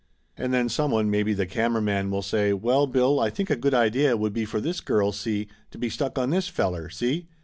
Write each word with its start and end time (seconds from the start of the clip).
And 0.35 0.51
then 0.51 0.67
someone, 0.67 1.11
maybe 1.11 1.35
the 1.35 1.45
camera 1.45 1.79
man 1.79 2.09
will 2.09 2.23
say 2.23 2.53
well 2.53 2.87
Bill 2.87 3.19
I 3.19 3.29
think 3.29 3.51
a 3.51 3.55
good 3.55 3.75
idea 3.75 4.17
would 4.17 4.33
be 4.33 4.45
for 4.45 4.59
this 4.59 4.81
girl, 4.81 5.11
see, 5.11 5.47
to 5.69 5.77
be 5.77 5.89
stuck 5.89 6.17
on 6.17 6.31
this 6.31 6.47
feller, 6.47 6.89
see? 6.89 7.27